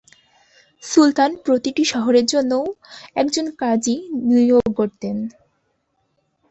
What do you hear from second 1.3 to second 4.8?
প্রতিটি শহরের জন্যও একজন কাজী নিয়োগ